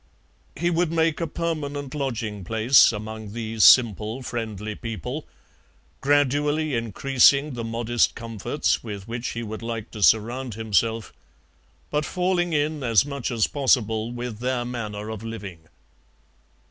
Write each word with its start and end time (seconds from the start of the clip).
He 0.57 0.71
would 0.71 0.91
make 0.91 1.21
a 1.21 1.27
permanent 1.27 1.93
lodging 1.93 2.43
place 2.43 2.91
among 2.91 3.33
these 3.33 3.63
simple 3.63 4.23
friendly 4.23 4.73
people, 4.73 5.27
gradually 5.99 6.73
increasing 6.73 7.53
the 7.53 7.63
modest 7.63 8.15
comforts 8.15 8.83
with 8.83 9.07
which 9.07 9.33
he 9.33 9.43
would 9.43 9.61
like 9.61 9.91
to 9.91 10.01
surround 10.01 10.55
himself, 10.55 11.13
but 11.91 12.03
falling 12.03 12.51
in 12.51 12.81
as 12.81 13.05
much 13.05 13.29
as 13.29 13.45
possible 13.45 14.11
with 14.11 14.39
their 14.39 14.65
manner 14.65 15.09
of 15.11 15.21
living. 15.21 15.67